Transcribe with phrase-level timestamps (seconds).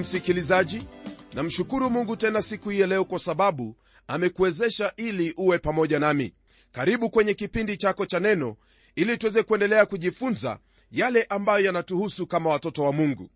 [0.00, 0.82] msikilizaji
[1.34, 6.34] namshukuru mungu tena siku hii ya leo kwa sababu amekuwezesha ili uwe pamoja nami.
[6.72, 8.56] Karibu kwenye kipindi chako cha neno
[8.96, 10.58] ili tuweze kuendelea kujifunza
[10.92, 13.30] yale ambayo yanatuhusu kama watoto wa mungu.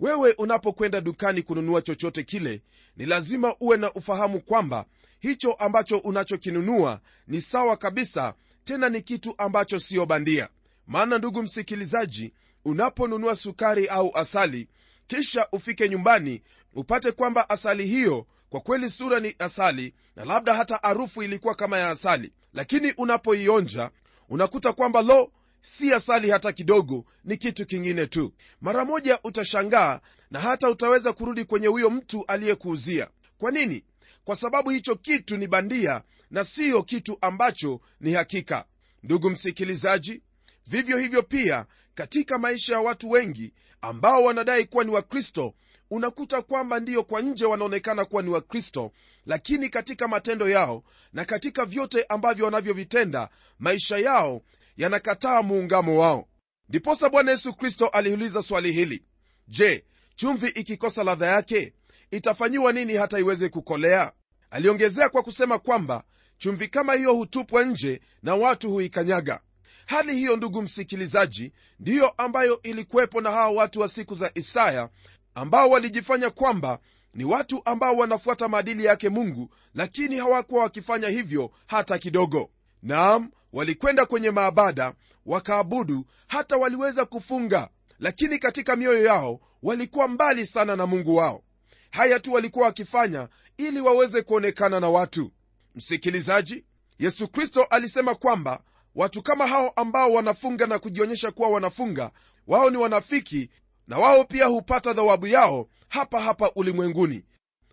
[0.00, 2.62] Wewe unapokwenda dukani kununua chochote kile
[2.96, 4.84] ni lazima uwe na ufahamu kwamba
[5.20, 10.48] hicho ambacho unachokinunua ni sawa kabisa tena ni kitu ambacho siyo bandia.
[10.86, 12.32] Maana ndugu msikilizaji
[12.64, 14.68] unaponunua sukari au asali
[15.08, 16.42] kisha ufike nyumbani
[16.74, 21.78] upate kwamba asali hiyo kwa kweli sura ni asali na labda hata harufu ilikuwa kama
[21.78, 22.32] ya asali.
[22.54, 23.90] Lakini unapoionja
[24.28, 28.32] unakuta kwamba lo si asali hata kidogo ni kitu kingine tu.
[28.60, 30.00] Mara moja utashangaa
[30.30, 33.08] na hata utaweza kurudi kwenye huyo mtu aliyekuuzia.
[33.38, 33.84] Kwa nini?
[34.24, 38.64] Kwa sababu hicho kitu ni bandia na siyo kitu ambacho ni hakika.
[39.02, 40.22] Ndugu msikilizaji
[40.66, 45.54] vivyo hivyo pia katika maisha ya watu wengi ambao wanadai kuwa ni wakristo
[45.90, 48.92] unakuta kwamba ndiyo kwa nje wanaonekana kuwa ni wakristo
[49.26, 54.42] lakini katika matendo yao na katika vyote ambavyo wanavyovitenda maisha yao
[54.76, 56.28] yanakataa muungamo wao.
[56.68, 59.04] Ndiposa bwana yesu kristo aliuliza swali hili.
[59.48, 59.84] Je
[60.16, 61.72] chumvi ikikosa ladha yake
[62.10, 64.12] itafanyiwa nini hata iweze kukolea?
[64.50, 66.02] Aliongezea kwa kusema kwamba
[66.38, 69.40] chumvi kama hiyo hutupwa nje na watu huikanyaga
[69.86, 74.88] hali hiyo ndugu msikilizaji ndiyo ambayo ilikuwepo na hawa watu wa siku za isaya
[75.34, 76.78] ambao walijifanya kwamba
[77.14, 82.50] ni watu ambao wanafuata maadili yake mungu lakini hawakuwa wakifanya hivyo hata kidogo.
[82.82, 84.94] Naam walikwenda kwenye maabada
[85.26, 87.68] wakaabudu hata waliweza kufunga
[87.98, 91.42] lakini katika mioyo yao walikuwa mbali sana na mungu wao.
[91.90, 95.32] Haya tu walikuwa wakifanya ili waweze kuonekana na watu.
[95.74, 96.64] Msikilizaji
[96.98, 98.60] yesu kristo alisema kwamba
[98.98, 102.10] watu kama hao ambao wanafunga na kujionyesha kuwa wanafunga
[102.46, 103.50] wao ni wanafiki
[103.88, 107.24] na wao pia hupata dhawabu yao hapa hapa ulimwenguni.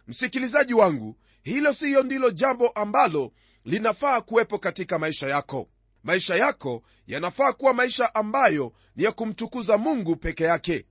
[0.08, 3.32] Msikilizaji wangu hilo siyo ndilo jambo ambalo
[3.66, 5.70] linafaa kuwepo katika maisha yako.
[6.04, 10.86] Maisha yako yanafaa kuwa maisha ambayo ni ya kumtukuza mungu peke yake.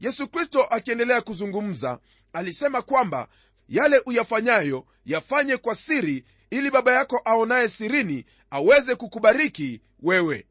[0.00, 1.98] Yesu kristo akiendelea kuzungumza
[2.32, 3.28] alisema kwamba
[3.68, 6.24] yale uyafanyayo yafanye kwa siri
[6.54, 10.46] ili baba yako aonaye sirini aweze kukubariki wewe.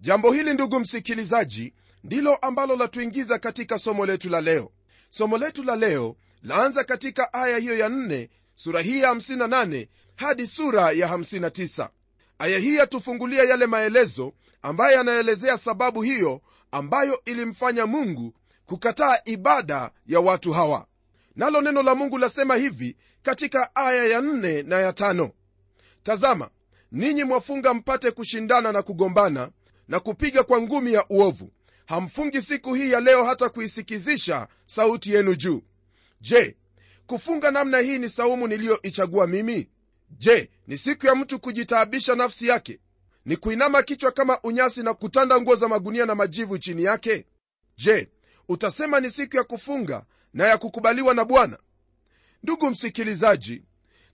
[0.00, 1.74] Jambo hili ndugu msikilizaji
[2.04, 4.70] ndilo ambalo latuingiza katika somo letu la leo.
[5.08, 10.46] Somo letu la leo laanza katika aya hiyo ya 4 sura hii ya 58 hadi
[10.46, 11.88] sura ya 59
[12.38, 14.32] aya hii yatufungulia yale maelezo
[14.62, 18.34] ambayo yanaelezea sababu hiyo ambayo ilimfanya mungu
[18.66, 20.86] kukataa ibada ya watu hawa
[21.36, 25.30] nalo neno la mungu lasema hivi katika aya ya nne na ya tano.
[26.02, 26.50] Tazama
[26.92, 29.50] ninyi mwafunga mpate kushindana na kugombana
[29.88, 31.52] na kupiga kwa ngumi ya uovu.
[31.86, 35.62] Hamfungi siku hii ya leo hata kuisikizisha sauti yenu juu.
[36.20, 36.56] Je
[37.06, 39.68] kufunga namna hii ni saumu niliyoichagua mimi?
[40.10, 42.80] Je ni siku ya mtu kujitaabisha nafsi yake?
[43.24, 47.26] Ni kuinama kichwa kama unyasi na kutanda nguo za magunia na majivu chini yake?
[47.76, 48.08] Je
[48.48, 50.04] utasema ni siku ya kufunga
[50.36, 51.58] na ya kukubaliwa na bwana.
[52.42, 53.62] Ndugu msikilizaji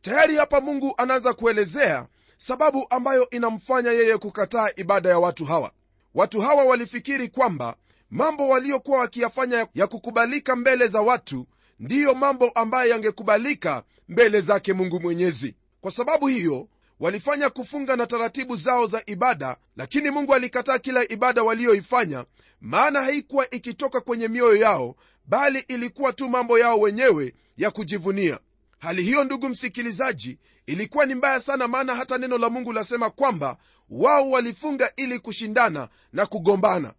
[0.02, 2.06] tayari hapa mungu anaanza kuelezea
[2.36, 5.72] sababu ambayo inamfanya yeye kukataa ibada ya watu hawa.
[6.14, 7.76] Watu hawa walifikiri kwamba
[8.10, 11.46] mambo waliokuwa wakiyafanya ya kukubalika mbele za watu
[11.80, 15.54] ndiyo mambo ambayo yangekubalika mbele zake mungu mwenyezi.
[15.80, 16.68] Kwa sababu hiyo
[17.02, 22.24] walifanya kufunga na taratibu zao za ibada lakini mungu alikataa kila ibada waliyoifanya
[22.60, 24.96] maana haikuwa ikitoka kwenye mioyo yao
[25.26, 28.38] bali ilikuwa tu mambo yao wenyewe ya kujivunia.
[28.78, 33.56] Hali hiyo ndugu msikilizaji ilikuwa ni mbaya sana maana hata neno la mungu lasema kwamba
[33.90, 36.92] wao walifunga ili kushindana na kugombana.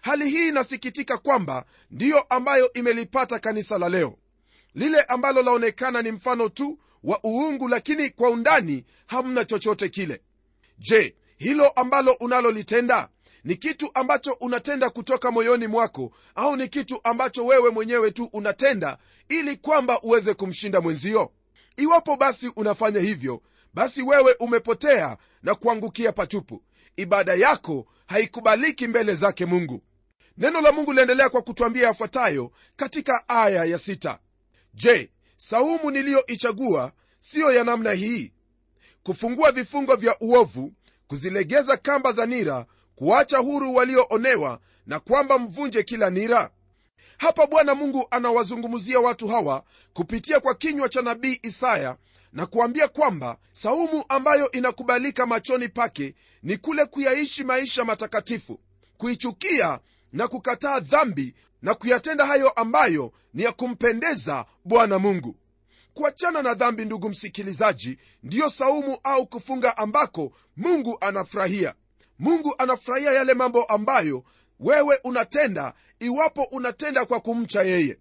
[0.00, 4.18] Hali hii inasikitika kwamba ndiyo ambayo imelipata kanisa la leo.
[4.74, 10.22] Lile ambalo laonekana ni mfano tu wa uungu lakini kwa undani hamna chochote kile.
[10.78, 13.08] Je hilo ambalo unalolitenda
[13.44, 18.98] ni kitu ambacho unatenda kutoka moyoni mwako au ni kitu ambacho wewe mwenyewe tu unatenda
[19.28, 21.32] ili kwamba uweze kumshinda mwenzio?
[21.76, 23.42] Iwapo basi unafanya hivyo
[23.74, 26.62] basi wewe umepotea na kuangukia patupu
[26.96, 29.82] ibada yako haikubaliki mbele zake mungu.
[30.38, 34.18] Neno la mungu liendelea kwa kutwambia yafuatayo katika aya ya sita.
[34.74, 38.32] je saumu niliyoichagua siyo ya namna hii.
[39.02, 40.72] Kufungua vifungo vya uovu
[41.06, 42.66] kuzilegeza kamba za nira
[42.96, 46.50] kuacha huru walioonewa na kwamba mvunje kila nira.
[47.18, 51.96] Hapa bwana mungu anawazungumzia watu hawa kupitia kwa kinywa cha nabii isaya
[52.32, 58.60] na kuambia kwamba saumu ambayo inakubalika machoni pake ni kule kuyaishi maisha matakatifu
[58.98, 59.80] kuichukia
[60.12, 65.36] na kukataa dhambi na kuyatenda hayo ambayo ni ya kumpendeza bwana mungu.
[65.94, 71.74] Kuachana na dhambi ndugu msikilizaji ndiyo saumu au kufunga ambako mungu anafurahia.
[72.18, 74.24] Mungu anafurahia yale mambo ambayo
[74.60, 77.98] wewe unatenda iwapo unatenda kwa kumcha yeye.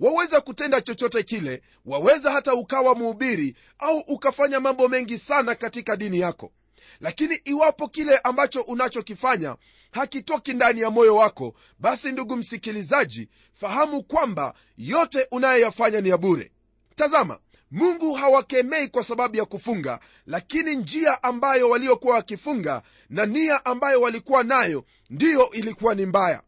[0.00, 6.18] Waweza kutenda chochote kile waweza hata ukawa muubiri au ukafanya mambo mengi sana katika dini
[6.20, 6.52] yako
[7.00, 9.56] lakini iwapo kile ambacho unachokifanya
[9.90, 16.52] hakitoki ndani ya moyo wako basi ndugu msikilizaji fahamu kwamba yote unayoyafanya ni ya bure.
[16.94, 17.38] Tazama
[17.70, 24.42] mungu hawakemei kwa sababu ya kufunga lakini njia ambayo waliokuwa wakifunga na nia ambayo walikuwa
[24.44, 26.42] nayo ndiyo ilikuwa ni mbaya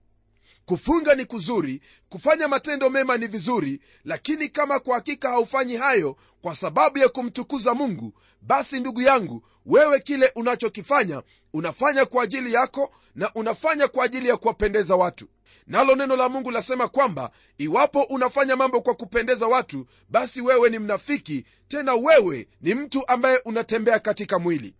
[0.67, 6.55] kufunga ni kuzuri kufanya matendo mema ni vizuri lakini kama kwa hakika haufanyi hayo kwa
[6.55, 8.13] sababu ya kumtukuza mungu
[8.43, 11.23] basi ndugu yangu wewe kile unachokifanya
[11.53, 15.27] unafanya kwa ajili yako na unafanya kwa ajili ya kuwapendeza watu.
[15.67, 20.79] Nalo neno la mungu lasema kwamba iwapo unafanya mambo kwa kupendeza watu basi wewe ni
[20.79, 24.75] mnafiki tena wewe ni mtu ambaye unatembea katika mwili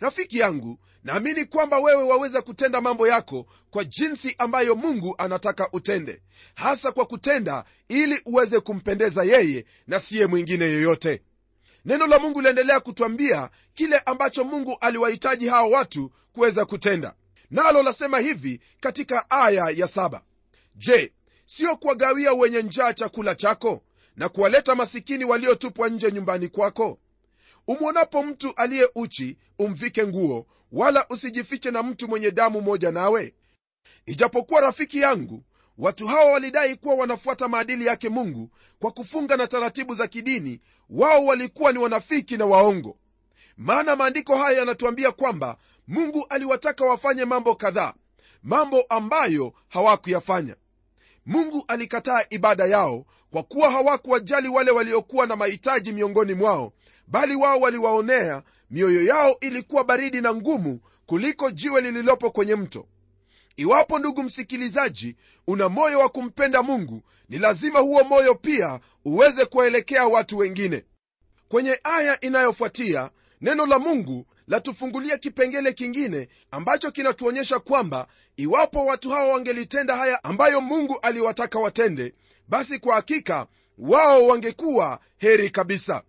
[0.00, 6.22] rafiki yangu naamini kwamba wewe waweza kutenda mambo yako kwa jinsi ambayo mungu anataka utende
[6.54, 11.22] hasa kwa kutenda ili uweze kumpendeza yeye na siye mwingine yoyote.
[11.84, 17.14] Neno la mungu liendelea kutwambia kile ambacho mungu aliwahitaji hawa watu kuweza kutenda.
[17.50, 20.22] Nalo lasema hivi katika aya ya saba.
[20.74, 21.12] Je
[21.46, 23.82] sio kuwagawia wenye njaa chakula chako
[24.16, 26.98] na kuwaleta masikini waliotupwa nje nyumbani kwako
[27.66, 33.34] umwonapo mtu aliye uchi umvike nguo wala usijifiche na mtu mwenye damu moja nawe?
[34.06, 35.44] Ijapokuwa rafiki yangu
[35.78, 40.60] watu hawa walidai kuwa wanafuata maadili yake mungu kwa kufunga na taratibu za kidini
[40.90, 42.96] wao walikuwa ni wanafiki na waongo.
[43.56, 45.56] Maana maandiko haya yanatuambia kwamba
[45.88, 47.94] mungu aliwataka wafanye mambo kadhaa
[48.42, 50.56] mambo ambayo hawakuyafanya.
[51.26, 56.72] Mungu alikataa ibada yao kwa kuwa hawakuwajali wale waliokuwa na mahitaji miongoni mwao
[57.10, 62.86] bali wao waliwaonea mioyo yao ilikuwa baridi na ngumu kuliko jiwe lililopo kwenye mto.
[63.56, 65.16] Iwapo ndugu msikilizaji
[65.46, 70.84] una moyo wa kumpenda mungu ni lazima huo moyo pia uweze kuwaelekea watu wengine.
[71.48, 73.10] Kwenye aya inayofuatia
[73.40, 80.60] neno la mungu latufungulia kipengele kingine ambacho kinatuonyesha kwamba iwapo watu hawa wangelitenda haya ambayo
[80.60, 82.14] mungu aliwataka watende
[82.48, 83.46] basi kwa hakika
[83.78, 86.02] wao wangekuwa heri kabisa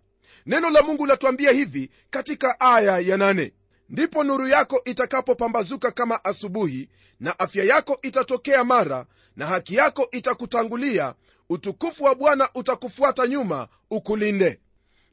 [0.46, 3.52] neno la mungu latuambia hivi katika aya ya nane.
[3.88, 6.88] Ndipo nuru yako itakapopambazuka kama asubuhi
[7.20, 9.06] na afya yako itatokea mara
[9.36, 11.14] na haki yako itakutangulia
[11.50, 14.60] utukufu wa bwana utakufuata nyuma ukulinde.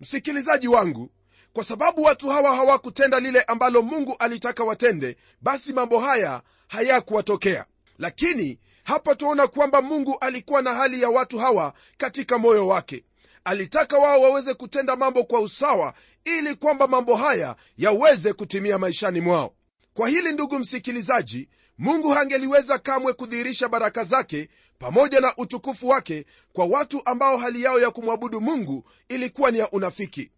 [0.02, 1.10] Msikilizaji wangu
[1.54, 7.66] kwa sababu watu hawa hawakutenda lile ambalo mungu alitaka watende basi mambo haya hayakuwatokea.
[7.98, 13.04] Lakini hapa tuona kwamba mungu alikuwa na hali ya watu hawa katika moyo wake
[13.44, 15.94] alitaka wao waweze kutenda mambo kwa usawa
[16.26, 19.54] ili kwamba mambo haya yaweze kutimia maishani mwao.
[19.94, 26.66] Kwa hili ndugu msikilizaji mungu hangeliweza kamwe kudhihirisha baraka zake pamoja na utukufu wake kwa
[26.66, 30.32] watu ambao hali yao ya kumwabudu mungu ilikuwa ni ya unafiki.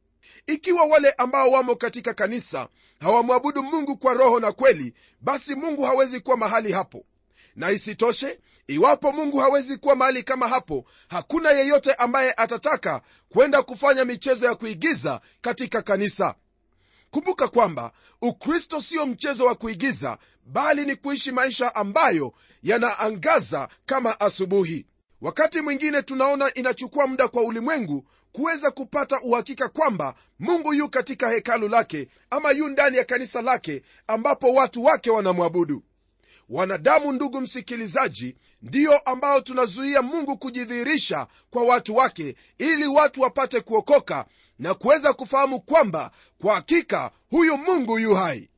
[0.48, 2.68] Ikiwa wale ambao wamo katika kanisa
[3.00, 7.06] hawamwabudu mungu kwa roho na kweli basi mungu hawezi kuwa mahali hapo.
[7.56, 14.06] Na isitoshe iwapo mungu hawezi kuwa mahali kama hapo hakuna yeyote ambaye atataka kwenda kufanya
[14.06, 16.36] michezo ya kuigiza katika kanisa.
[17.12, 17.92] Kumbuka kwamba
[18.22, 24.86] ukristo sio mchezo wa kuigiza bali ni kuishi maisha ambayo yanaangaza kama asubuhi.
[25.22, 31.68] Wakati mwingine tunaona inachukua muda kwa ulimwengu kuweza kupata uhakika kwamba mungu yu katika hekalu
[31.68, 35.84] lake ama yu ndani ya kanisa lake ambapo watu wake wanamwabudu.
[36.50, 44.26] Wanadamu ndugu msikilizaji ndiyo ambao tunazuia mungu kujidhihirisha kwa watu wake ili watu wapate kuokoka
[44.60, 48.50] na kuweza kufahamu kwamba kwa hakika huyu mungu yu hai.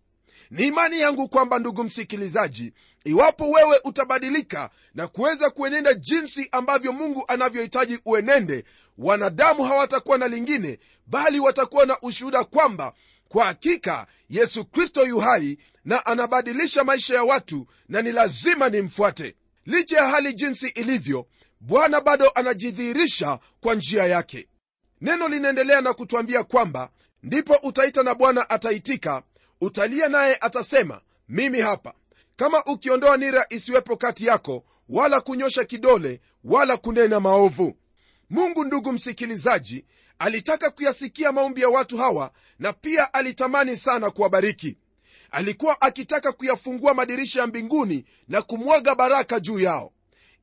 [0.52, 7.24] Ni imani yangu kwamba ndugu msikilizaji iwapo wewe utabadilika na kuweza kuenenda jinsi ambavyo mungu
[7.28, 8.66] anavyohitaji uenende
[8.98, 12.94] wanadamu hawatakuwa na lingine bali watakuwa na ushuhuda kwamba
[13.30, 19.36] kwa hakika yesu kristo yu hai na anabadilisha maisha ya watu na ni lazima nimfuate
[19.66, 21.28] licha ya hali jinsi ilivyo
[21.60, 24.48] bwana bado anajidhihirisha kwa njia yake.
[25.02, 26.90] Neno linaendelea na kutwambia kwamba
[27.24, 29.24] ndipo utaita na bwana ataitika
[29.62, 31.94] utalia naye atasema mimi hapa.
[32.36, 37.78] Kama ukiondoa nira isiwepo kati yako wala kunyosha kidole wala kunena maovu.
[38.30, 39.86] Mungu ndugu msikilizaji
[40.20, 44.78] alitaka kuyasikia maombi ya watu hawa na pia alitamani sana kuwabariki
[45.34, 49.92] alikuwa akitaka kuyafungua madirisha ya mbinguni na kumwaga baraka juu yao.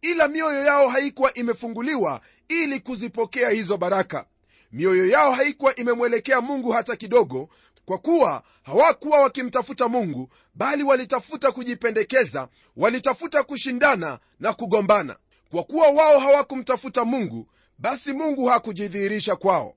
[0.02, 4.26] Ila mioyo yao haikuwa imefunguliwa ili kuzipokea hizo baraka.
[4.72, 7.48] Mioyo yao haikuwa imemwelekea mungu hata kidogo
[7.84, 15.16] kwa kuwa hawakuwa wakimtafuta mungu bali walitafuta kujipendekeza walitafuta kushindana na kugombana.
[15.50, 19.74] Kwa kuwa wao hawakumtafuta mungu basi mungu hakujidhihirisha kwao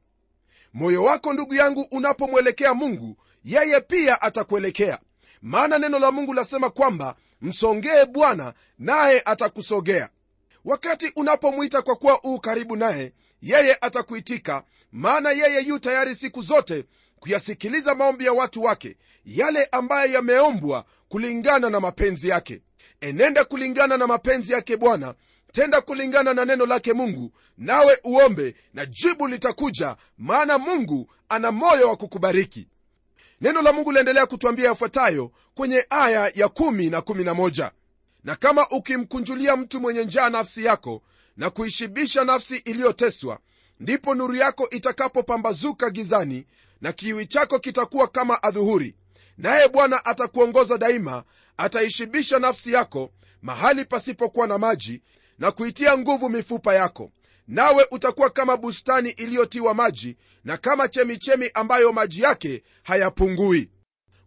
[0.74, 5.00] moyo wako ndugu yangu unapomwelekea mungu yeye pia atakuelekea.
[5.42, 10.10] Maana neno la mungu lasema kwamba msongee bwana naye atakusogea.
[10.66, 16.86] Wakati unapomwita kwa kuwa uu karibu naye yeye atakuitika maana yeye yu tayari siku zote
[17.20, 22.62] kuyasikiliza maombi ya watu wake yale ambayo yameombwa kulingana na mapenzi yake.
[23.02, 25.16] Enenda kulingana na mapenzi yake bwana
[25.54, 31.88] tenda kulingana na neno lake mungu nawe uombe na jibu litakuja maana mungu ana moyo
[31.90, 32.68] wa kukubariki.
[33.42, 37.72] Neno la mungu liendelea kutwambia yafuatayo kwenye aya ya 1 na 11
[38.24, 41.02] na kama ukimkunjulia mtu mwenye njaa nafsi yako
[41.38, 43.40] na kuishibisha nafsi iliyoteswa
[43.80, 46.46] ndipo nuru yako itakapopambazuka gizani
[46.82, 48.96] na kiwi chako kitakuwa kama adhuhuri.
[49.38, 51.24] Naye bwana atakuongoza daima
[51.58, 55.02] ataishibisha nafsi yako mahali pasipokuwa na maji
[55.40, 57.12] na kuitia nguvu mifupa yako.
[57.48, 63.70] Nawe utakuwa kama bustani iliyotiwa maji na kama chemichemi ambayo maji yake hayapungui.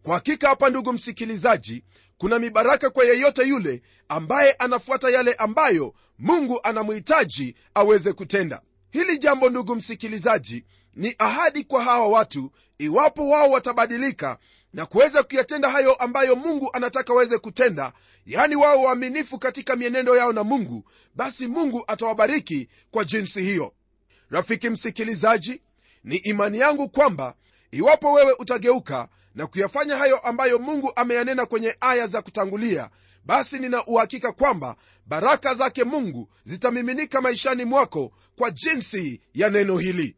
[0.02, 1.84] Kwa hakika hapa ndugu msikilizaji
[2.18, 8.62] kuna mibaraka kwa yeyote yule ambaye anafuata yale ambayo mungu anamhitaji aweze kutenda.
[8.90, 12.52] Hili jambo ndugu msikilizaji ni ahadi kwa hawa watu.
[12.78, 14.38] Iwapo wao watabadilika
[14.76, 17.92] na kuweza kuyatenda hayo ambayo mungu anataka waweze kutenda
[18.26, 23.73] yaani wao waaminifu katika mienendo yao na mungu basi mungu atawabariki kwa jinsi hiyo.
[24.30, 25.62] Rafiki msikilizaji
[26.04, 27.35] ni imani yangu kwamba
[27.71, 32.90] iwapo wewe utageuka na kuyafanya hayo ambayo mungu ameyanena kwenye aya za kutangulia
[33.25, 40.16] basi nina uhakika kwamba baraka zake mungu zitamiminika maishani mwako kwa jinsi ya neno hili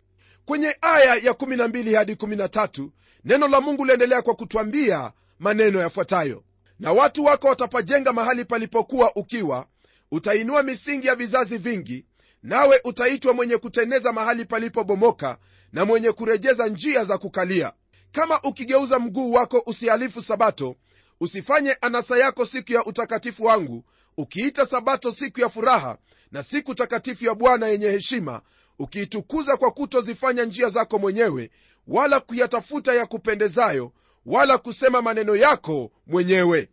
[0.49, 2.88] kwenye aya ya 12 hadi 13
[3.25, 6.45] neno la mungu liendelea kwa kutwambia maneno yafuatayo.
[6.78, 9.67] Na watu wako watapajenga mahali palipokuwa ukiwa
[10.11, 12.07] utainua misingi ya vizazi vingi
[12.43, 15.38] nawe utaitwa mwenye kuteneza mahali palipobomoka
[15.73, 17.73] na mwenye kurejeza njia za kukalia.
[18.12, 20.76] Kama ukigeuza mguu wako usihalifu sabato
[21.21, 23.85] usifanye anasa yako siku ya utakatifu wangu
[24.17, 25.99] ukiita sabato siku ya furaha
[26.33, 28.40] na siku takatifu ya bwana yenye heshima
[28.78, 31.50] ukiitukuza kwa kutozifanya njia zako mwenyewe
[31.88, 33.92] wala kuyatafuta ya kupendezayo
[34.26, 36.68] wala kusema maneno yako mwenyewe.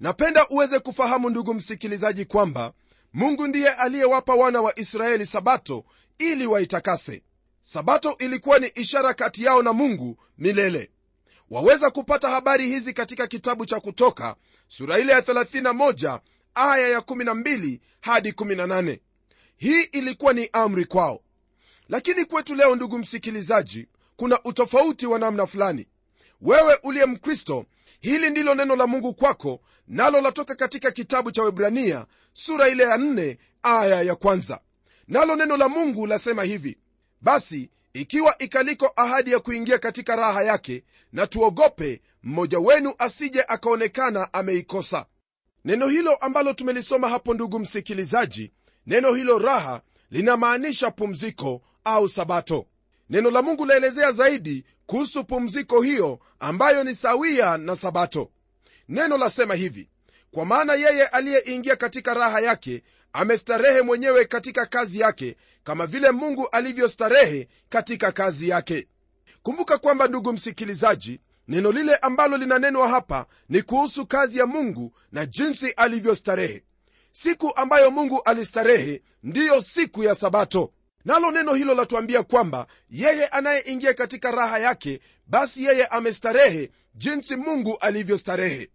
[0.00, 2.72] Napenda uweze kufahamu ndugu msikilizaji kwamba
[3.12, 5.84] mungu ndiye aliyewapa wana wa israeli sabato
[6.18, 7.22] ili waitakase.
[7.62, 10.90] Sabato ilikuwa ni ishara kati yao na mungu milele.
[11.50, 14.36] Waweza kupata habari hizi katika kitabu cha kutoka
[14.68, 16.20] sura ile ya 31
[16.54, 18.98] aya ya 12 hadi 18
[19.56, 21.20] hii ilikuwa ni amri kwao
[21.90, 25.86] lakini kwetu leo ndugu msikilizaji kuna utofauti wa namna fulani.
[26.40, 27.66] Wewe uliye mkristo
[28.00, 32.96] hili ndilo neno la mungu kwako nalo latoka katika kitabu cha webrania sura ile ya
[32.96, 34.60] 4 aya ya kwanza.
[35.08, 36.78] Nalo neno la mungu lasema hivi
[37.20, 44.32] basi ikiwa ikaliko ahadi ya kuingia katika raha yake na tuogope mmoja wenu asije akaonekana
[44.32, 45.06] ameikosa.
[45.64, 48.52] Neno hilo ambalo tumelisoma hapo ndugu msikilizaji
[48.86, 49.80] neno hilo raha
[50.10, 52.66] linamaanisha pumziko au sabato.
[53.10, 58.30] Neno la mungu laelezea zaidi kuhusu pumziko hiyo ambayo ni sawia na sabato.
[58.88, 59.88] Neno lasema hivi
[60.30, 62.82] kwa maana yeye aliyeingia katika raha yake
[63.12, 68.88] amestarehe mwenyewe katika kazi yake kama vile mungu alivyostarehe katika kazi yake.
[69.42, 75.26] Kumbuka kwamba ndugu msikilizaji neno lile ambalo linanenwa hapa ni kuhusu kazi ya mungu na
[75.26, 76.62] jinsi alivyostarehe.
[77.12, 80.72] Siku ambayo mungu alistarehe ndiyo siku ya sabato
[81.04, 87.76] nalo neno hilo latuambia kwamba yeye anayeingia katika raha yake basi yeye amestarehe jinsi mungu
[87.80, 88.70] alivyostarehe.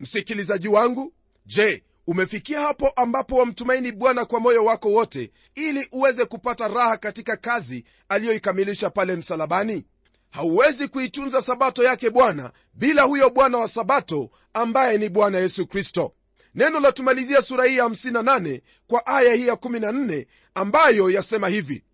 [0.00, 1.12] Msikilizaji wangu
[1.46, 7.36] je umefikia hapo ambapo wamtumaini bwana kwa moyo wako wote ili uweze kupata raha katika
[7.36, 9.84] kazi aliyoikamilisha pale msalabani?
[10.30, 16.12] Hauwezi kuitunza sabato yake bwana bila huyo bwana wa sabato ambaye ni bwana yesu kristo
[16.54, 21.84] neno la tumalizia sura hii ya 58 kwa aya hii ya 14 ambayo yasema hivi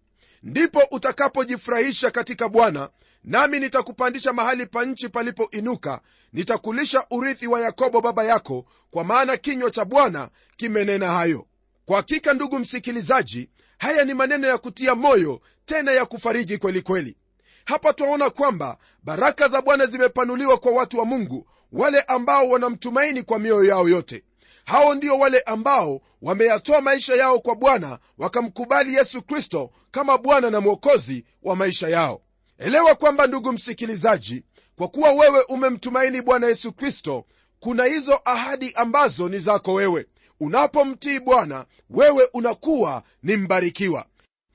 [0.42, 2.90] ndipo utakapojifurahisha katika bwana
[3.24, 6.00] nami nitakupandisha mahali pa nchi palipoinuka
[6.32, 11.46] nitakulisha urithi wa yakobo baba yako kwa maana kinywa cha bwana kimenena hayo.
[11.84, 17.16] Kwa hakika ndugu msikilizaji haya ni maneno ya kutia moyo tena ya kufariji kweli kweli.
[17.64, 23.38] Hapa twaona kwamba baraka za bwana zimepanuliwa kwa watu wa mungu wale ambao wanamtumaini kwa
[23.38, 24.22] mioyo yao yote
[24.64, 30.60] hao ndio wale ambao wameyatoa maisha yao kwa bwana wakamkubali yesu kristo kama bwana na
[30.60, 32.20] mwokozi wa maisha yao.
[32.58, 34.42] Elewa kwamba ndugu msikilizaji
[34.76, 37.24] kwa kuwa wewe umemtumaini bwana yesu kristo
[37.60, 40.06] kuna hizo ahadi ambazo ni zako wewe.
[40.40, 44.06] Unapomtii bwana wewe unakuwa ni mbarikiwa.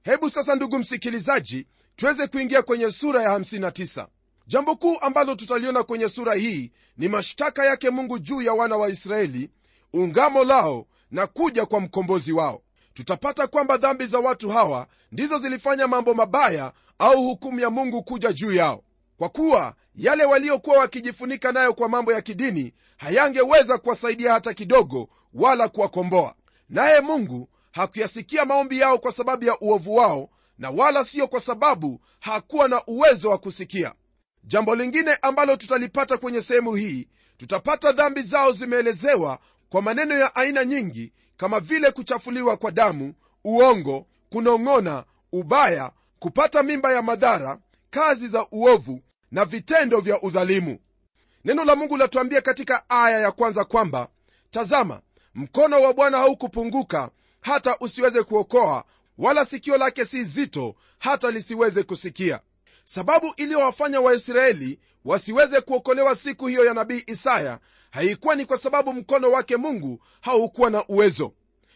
[0.03, 4.07] Hebu sasa ndugu msikilizaji tuweze kuingia kwenye sura ya 59
[4.47, 8.89] jambo kuu ambalo tutaliona kwenye sura hii ni mashtaka yake mungu juu ya wana wa
[8.89, 9.49] israeli
[9.93, 12.61] ungamo lao na kuja kwa mkombozi wao.
[12.93, 18.33] Tutapata kwamba dhambi za watu hawa ndizo zilifanya mambo mabaya au hukumu ya mungu kuja
[18.33, 18.83] juu yao.
[19.17, 25.69] Kwa kuwa yale waliokuwa wakijifunika nayo kwa mambo ya kidini hayangeweza kuwasaidia hata kidogo wala
[25.69, 26.35] kuwakomboa.
[26.69, 32.01] Naye mungu hakuyasikia maombi yao kwa sababu ya uovu wao na wala siyo kwa sababu
[32.19, 33.93] hakuwa na uwezo wa kusikia.
[34.43, 40.65] Jambo lingine ambalo tutalipata kwenye sehemu hii tutapata dhambi zao zimeelezewa kwa maneno ya aina
[40.65, 43.13] nyingi kama vile kuchafuliwa kwa damu
[43.45, 47.57] uongo kunong'ona ubaya kupata mimba ya madhara
[47.89, 50.79] kazi za uovu na vitendo vya udhalimu.
[51.45, 54.07] Neno la mungu latuambia katika aya ya kwanza kwamba
[54.51, 55.01] tazama
[55.35, 57.09] mkono wa bwana haukupunguka
[57.41, 58.83] hata usiweze kuokoa
[59.17, 62.39] wala sikio lake si zito hata lisiweze kusikia.
[62.83, 67.59] Sababu iliyowafanya waisraeli wasiweze kuokolewa siku hiyo ya nabii isaya.
[67.91, 71.33] Haikuwa ni kwa sababu mkono wake mungu haukuwa na uwezo.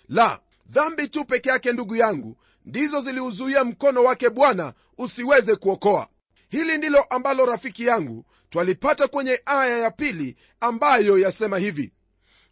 [0.10, 6.08] La dhambi tu peke yake ndugu yangu ndizo ziliuzuia mkono wake bwana usiweze kuokoa.
[6.50, 11.92] Hili ndilo ambalo rafiki yangu twalipata kwenye aya ya pili ambayo yasema hivi.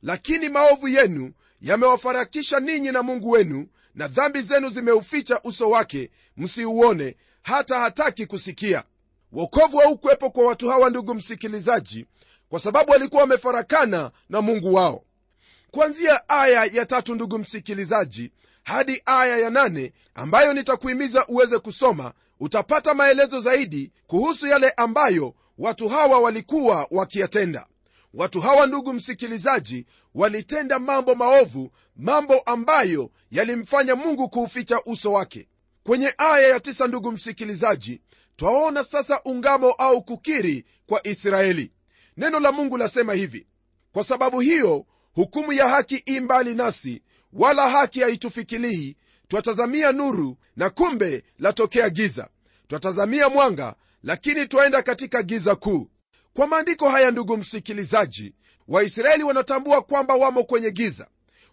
[0.01, 1.31] Lakini maovu yenu
[1.61, 8.83] yamewafarakisha ninyi na mungu wenu na dhambi zenu zimeuficha uso wake msiuone hata hataki kusikia
[9.31, 12.05] wokovu haukuwepo kwa watu hawa ndugu msikilizaji
[12.49, 15.03] kwa sababu walikuwa wamefarakana na mungu wao.
[15.71, 18.31] Kuanzia aya ya tatu ndugu msikilizaji
[18.63, 25.89] hadi aya ya nane ambayo nitakuhimiza uweze kusoma utapata maelezo zaidi kuhusu yale ambayo watu
[25.89, 27.65] hawa walikuwa wakiyatenda.
[28.13, 35.47] Watu hawa ndugu msikilizaji walitenda mambo maovu mambo ambayo yalimfanya mungu kuuficha uso wake.
[35.83, 38.01] Kwenye aya ya tisa ndugu msikilizaji
[38.35, 41.71] twaona sasa ungamo au kukiri kwa israeli.
[42.17, 43.47] Neno la mungu lasema hivi
[43.93, 47.01] kwa sababu hiyo hukumu ya haki i mbali nasi
[47.33, 48.95] wala haki haitufikilii.
[49.27, 52.29] Twatazamia nuru na kumbe latokea giza.
[52.67, 55.89] Twatazamia mwanga lakini twaenda katika giza kuu.
[56.33, 58.33] Kwa maandiko haya ndugu msikilizaji
[58.67, 61.07] waisraeli wanatambua kwamba wamo kwenye giza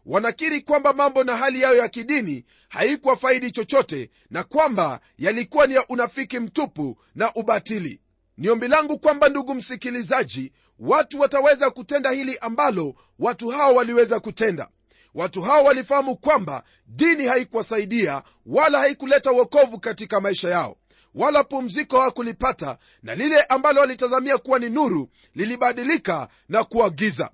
[0.06, 5.74] wanakiri kwamba mambo na hali yao ya kidini haikuwa faidi chochote na kwamba yalikuwa ni
[5.74, 8.00] ya unafiki mtupu na ubatili.
[8.36, 14.68] Ni ombi langu kwamba ndugu msikilizaji watu wataweza kutenda hili ambalo watu hao waliweza kutenda.
[15.14, 20.76] Watu hao walifahamu kwamba dini haikuwasaidia wala haikuleta uokovu katika maisha yao
[21.14, 27.30] wala pumziko hawakulipata na lile ambalo walitazamia kuwa ni nuru lilibadilika na kuwa giza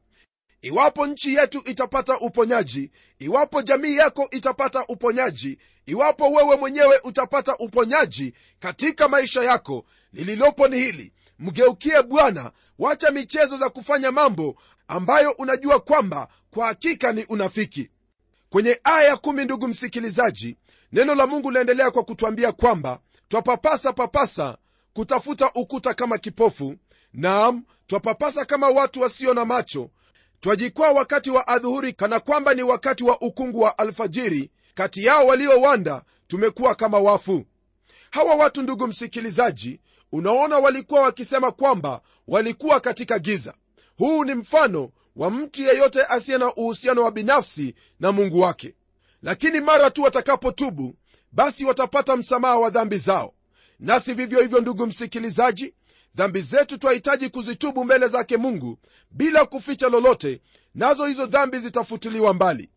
[0.64, 8.34] iwapo nchi yetu itapata uponyaji iwapo jamii yako itapata uponyaji iwapo wewe mwenyewe utapata uponyaji
[8.58, 14.56] katika maisha yako lililopo ni hili mgeukie bwana wacha michezo za kufanya mambo
[14.88, 17.90] ambayo unajua kwamba kwa hakika ni unafiki.
[18.50, 20.56] Kwenye aya ya kumi ndugu msikilizaji
[20.92, 22.98] neno la mungu linaendelea kwa kutwambia kwamba
[23.28, 24.56] twapapasa papasa
[24.92, 26.74] kutafuta ukuta kama kipofu
[27.12, 29.90] naam twapapasa kama watu wasio na macho
[30.44, 34.50] twajikwaa wakati wa adhuhuri kana kwamba ni wakati wa ukungu wa alfajiri.
[34.74, 37.44] Kati yao waliowanda tumekuwa kama wafu.
[38.10, 39.80] Hawa watu ndugu msikilizaji
[40.12, 43.54] unaona walikuwa wakisema kwamba walikuwa katika giza.
[43.96, 48.74] Huu ni mfano wa mtu yeyote asiye na uhusiano wa binafsi na mungu wake.
[49.22, 50.94] Lakini mara tu watakapotubu
[51.32, 53.34] basi watapata msamaha wa dhambi zao.
[53.80, 55.74] Nasi vivyo hivyo ndugu msikilizaji
[56.14, 58.78] dhambi zetu twahitaji kuzitubu mbele zake mungu
[59.10, 60.40] bila kuficha lolote
[60.74, 62.70] nazo hizo dhambi zitafutiliwa mbali.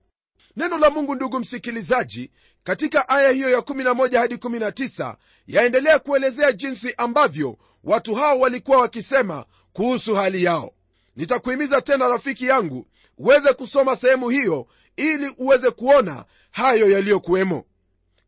[0.55, 2.31] Neno la mungu ndugu msikilizaji
[2.63, 5.15] katika aya hiyo ya 11 hadi 19
[5.47, 10.71] yaendelea kuelezea jinsi ambavyo watu hao walikuwa wakisema kuhusu hali yao.
[11.15, 17.65] Nitakuhimiza tena rafiki yangu uweze kusoma sehemu hiyo ili uweze kuona hayo yaliyokuwemo.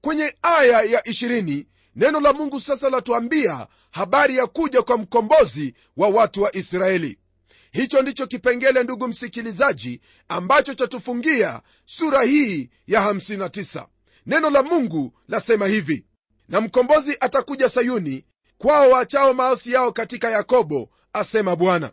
[0.02, 6.08] Kwenye aya ya 20 neno la mungu sasa latuambia habari ya kuja kwa mkombozi wa
[6.10, 7.18] watu wa israeli.
[7.72, 13.86] Hicho ndicho kipengele ndugu msikilizaji ambacho chatufungia sura hii ya 59
[14.26, 16.06] neno la mungu lasema hivi
[16.50, 18.26] na mkombozi atakuja sayuni
[18.58, 21.92] kwao waachao maasi yao katika yakobo asema bwana.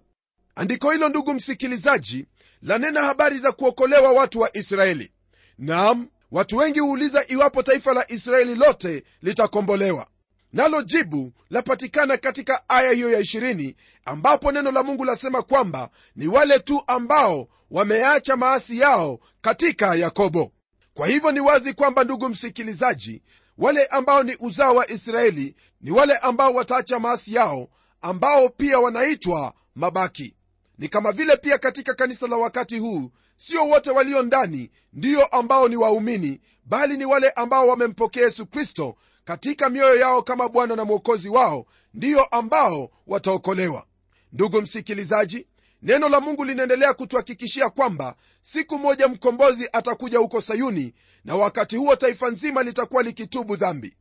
[0.54, 2.26] Andiko hilo ndugu msikilizaji
[2.62, 5.12] lanena habari za kuokolewa watu wa israeli.
[5.58, 10.06] Nam watu wengi huuliza iwapo taifa la israeli lote litakombolewa.
[10.52, 16.26] Nalo jibu lapatikana katika aya hiyo ya 20 ambapo neno la mungu lasema kwamba ni
[16.28, 20.52] wale tu ambao wameacha maasi yao katika yakobo.
[20.94, 23.22] Kwa hivyo ni wazi kwamba ndugu msikilizaji
[23.58, 27.68] wale ambao ni uzao wa israeli ni wale ambao wataacha maasi yao
[28.02, 30.35] ambao pia wanaitwa mabaki
[30.78, 35.68] ni kama vile pia katika kanisa la wakati huu sio wote walio ndani ndiyo ambao
[35.68, 40.84] ni waumini bali ni wale ambao wamempokea yesu kristo katika mioyo yao kama bwana na
[40.84, 43.86] mwokozi wao ndiyo ambao wataokolewa.
[44.32, 45.46] Ndugu msikilizaji
[45.82, 51.96] neno la mungu linaendelea kutuhakikishia kwamba siku moja mkombozi atakuja huko sayuni na wakati huo
[51.96, 53.96] taifa nzima litakuwa likitubu dhambi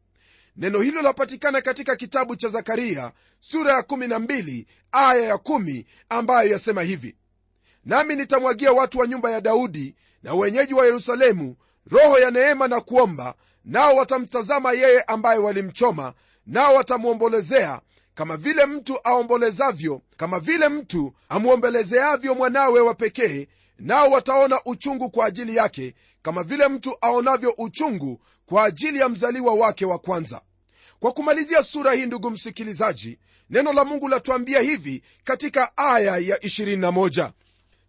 [0.57, 6.81] neno hilo lapatikana katika kitabu cha zakaria sura ya 12 aya ya 1 ambayo yasema
[6.81, 7.15] hivi.
[7.85, 11.55] Nami nitamwagia watu wa nyumba ya daudi na wenyeji wa yerusalemu
[11.91, 16.13] roho ya neema na kuomba nao watamtazama yeye ambaye walimchoma
[16.45, 17.81] nao watamwombolezea
[18.15, 23.47] kama vile mtu aombolezavyo kama vile mtu amwombolezeavyo mwanawe wa pekee
[23.79, 29.53] nao wataona uchungu kwa ajili yake kama vile mtu aonavyo uchungu kwa ajili ya mzaliwa
[29.53, 30.41] wake wa kwanza.
[30.99, 37.31] Kwa kumalizia sura hii ndugu msikilizaji neno la mungu latuambia hivi katika aya ya 21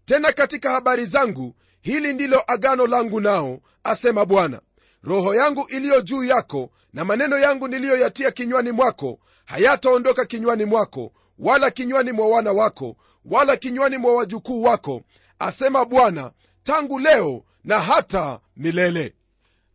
[0.05, 4.61] tena katika habari zangu hili ndilo agano langu nao asema bwana.
[5.03, 11.70] Roho yangu iliyo juu yako na maneno yangu niliyoyatia kinywani mwako hayataondoka kinywani mwako wala
[11.70, 15.03] kinywani mwa wana wako wala kinywani mwa wajukuu wako
[15.38, 19.14] asema bwana tangu leo na hata milele.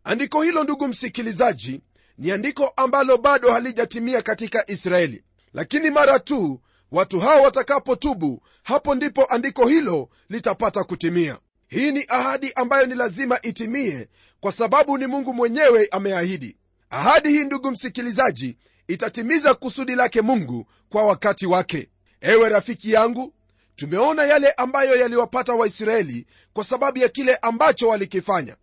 [0.04, 1.82] Andiko hilo ndugu msikilizaji
[2.17, 5.24] ni andiko ambalo bado halijatimia katika israeli.
[5.54, 11.38] Lakini mara tu watu hao watakapotubu hapo ndipo andiko hilo litapata kutimia.
[11.67, 14.08] Hii ni ahadi ambayo ni lazima itimie
[14.39, 16.58] kwa sababu ni mungu mwenyewe ameahidi.
[16.89, 21.89] Ahadi hii ndugu msikilizaji itatimiza kusudi lake mungu kwa wakati wake.
[22.21, 23.34] Ewe rafiki yangu
[23.76, 28.56] tumeona yale ambayo yaliwapata waisraeli kwa sababu ya kile ambacho walikifanya.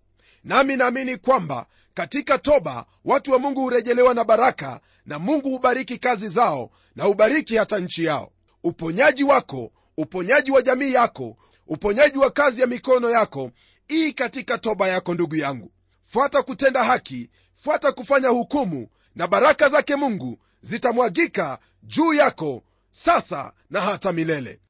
[0.44, 6.28] Nami naamini kwamba katika toba watu wa mungu hurejelewa na baraka na mungu hubariki kazi
[6.28, 8.32] zao na hubariki hata nchi yao.
[8.64, 13.50] Uponyaji wako uponyaji wa jamii yako uponyaji wa kazi ya mikono yako
[13.92, 15.72] ii katika toba yako ndugu yangu.
[16.04, 23.80] Fuata kutenda haki fuata kufanya hukumu na baraka zake mungu zitamwagika juu yako sasa na
[23.80, 24.60] hata milele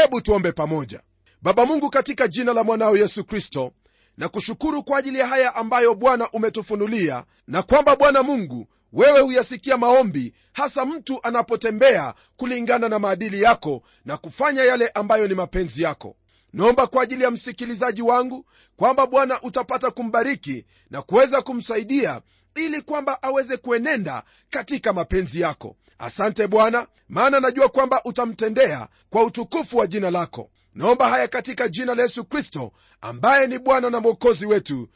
[0.00, 1.00] hebu tuombe pamoja.
[1.42, 3.72] Baba mungu katika jina la mwanao yesu kristo
[4.18, 9.76] na kushukuru kwa ajili ya haya ambayo bwana umetufunulia na kwamba bwana mungu wewe huyasikia
[9.76, 16.16] maombi hasa mtu anapotembea kulingana na maadili yako na kufanya yale ambayo ni mapenzi yako.
[16.52, 22.20] Naomba kwa ajili ya msikilizaji wangu kwamba bwana utapata kumbariki na kuweza kumsaidia
[22.56, 25.76] ili kwamba aweze kuenenda katika mapenzi yako.
[25.98, 30.50] Asante bwana maana najua kwamba utamtendea kwa utukufu wa jina lako.
[30.74, 34.88] Naomba haya katika jina la yesu kristo ambaye ni bwana na mwokozi wetu.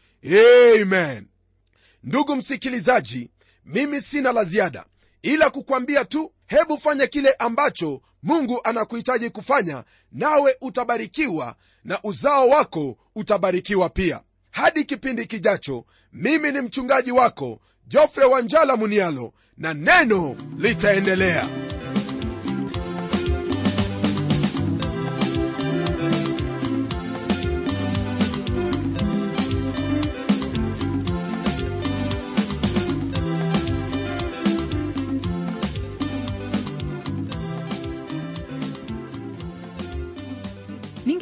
[0.80, 1.26] Amen.
[2.02, 3.30] Ndugu msikilizaji
[3.64, 4.84] mimi sina la ziada
[5.22, 12.96] ila kukwambia tu hebu fanya kile ambacho mungu anakuhitaji kufanya nawe utabarikiwa na uzao wako
[13.16, 14.20] utabarikiwa pia
[14.50, 21.48] hadi kipindi kijacho mimi ni mchungaji wako jofre wanjala munialo na neno litaendelea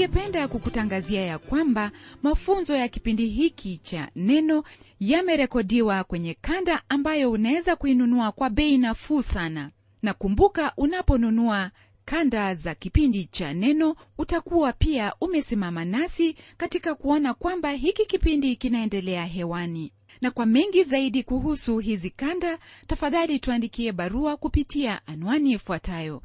[0.09, 1.91] ningependa kukutangazia ya kwamba
[2.23, 4.65] mafunzo ya kipindi hiki cha neno
[5.01, 9.71] yamerekodiwa kwenye kanda ambayo unaweza kuinunua kwa bei nafuu sana.
[10.03, 11.71] Na kumbuka unaponunua
[12.05, 19.25] kanda za kipindi cha neno utakuwa pia umesimama nasi katika kuona kwamba hiki kipindi kinaendelea
[19.27, 19.93] hewani.
[20.21, 26.23] Na kwa mengi zaidi kuhusu hizi kanda tafadhali tuandikie barua kupitia anwani ifuatayo.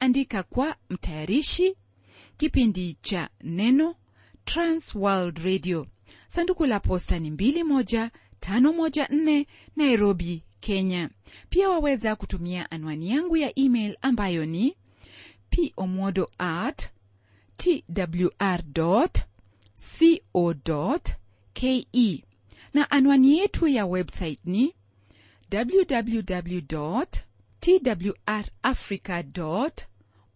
[0.00, 1.76] Andika kwa mtayarishi
[2.42, 3.94] kipindi cha neno
[4.44, 5.86] Trans World radio.
[6.28, 11.10] Sanduku la posta ni 21514 nairobi kenya.
[11.48, 14.76] Pia waweza kutumia anwani yangu ya email ambayo ni
[15.50, 16.90] pomodo at
[17.56, 19.08] twr co
[21.52, 21.86] ke
[22.74, 24.74] na anwani yetu ya website ni
[25.52, 26.60] www
[27.60, 29.24] twrafrica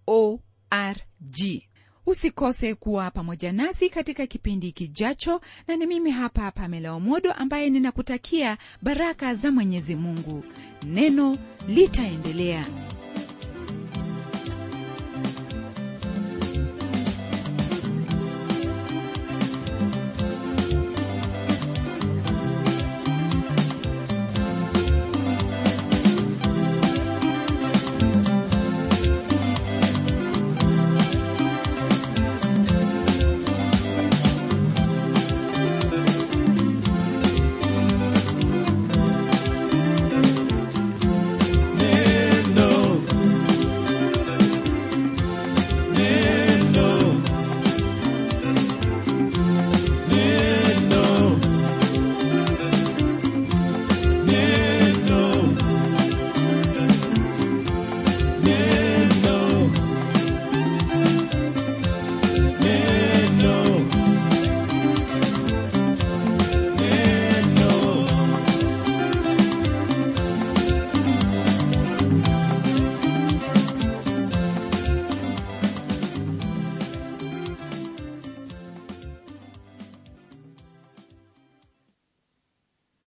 [0.07, 1.67] org
[2.07, 8.59] usikose kuwa pamoja nasi katika kipindi kijacho na ni mimi hapa pamela omodo ambaye ninakutakia
[8.83, 10.45] baraka za mwenyezi mungu.
[10.87, 11.39] Neno
[11.69, 12.67] litaendelea